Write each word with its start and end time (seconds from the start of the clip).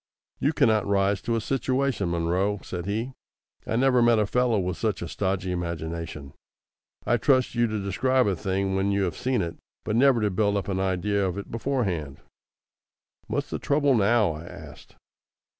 "You 0.39 0.51
cannot 0.51 0.87
rise 0.87 1.21
to 1.21 1.35
a 1.35 1.39
situation, 1.41 2.09
Munro," 2.09 2.57
said 2.63 2.87
he. 2.87 3.13
"I 3.67 3.75
never 3.75 4.01
met 4.01 4.17
a 4.17 4.25
fellow 4.25 4.57
with 4.57 4.75
such 4.75 5.03
a 5.03 5.07
stodgy 5.07 5.51
imagination. 5.51 6.33
I'd 7.05 7.21
trust 7.21 7.53
you 7.53 7.67
to 7.67 7.79
describe 7.79 8.25
a 8.25 8.35
thing 8.35 8.75
when 8.75 8.91
you 8.91 9.03
have 9.03 9.15
seen 9.15 9.43
it, 9.43 9.57
but 9.83 9.95
never 9.95 10.19
to 10.21 10.31
build 10.31 10.57
up 10.57 10.69
an 10.69 10.79
idea 10.79 11.23
of 11.23 11.37
it 11.37 11.51
beforehand." 11.51 12.17
"What's 13.27 13.51
the 13.51 13.59
trouble 13.59 13.93
now?" 13.93 14.31
I 14.31 14.45
asked. 14.45 14.95